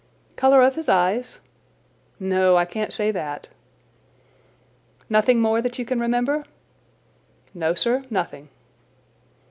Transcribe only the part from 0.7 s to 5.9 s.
his eyes?" "No, I can't say that." "Nothing more that you